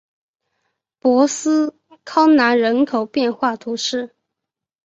[0.97, 4.15] 博斯康南人口变化图示